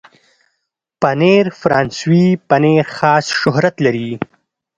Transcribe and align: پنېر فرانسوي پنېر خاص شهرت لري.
پنېر 1.01 1.45
فرانسوي 1.59 2.25
پنېر 2.49 2.85
خاص 2.95 3.25
شهرت 3.39 3.75
لري. 3.85 4.09